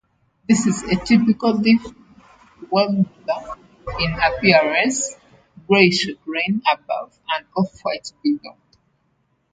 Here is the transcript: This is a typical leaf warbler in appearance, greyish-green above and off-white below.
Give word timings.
This 0.49 0.65
is 0.65 0.81
a 0.81 0.95
typical 0.95 1.53
leaf 1.59 1.85
warbler 2.71 3.05
in 3.99 4.13
appearance, 4.13 5.13
greyish-green 5.67 6.63
above 6.73 7.19
and 7.37 7.45
off-white 7.55 8.11
below. 8.23 8.57